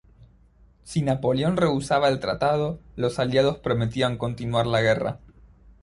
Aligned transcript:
Si 0.83 1.03
Napoleón 1.03 1.57
rehusaba 1.57 2.09
el 2.09 2.19
tratado, 2.19 2.79
los 2.95 3.19
Aliados 3.19 3.59
prometían 3.59 4.17
continuar 4.17 4.65
la 4.65 4.81
guerra. 4.81 5.19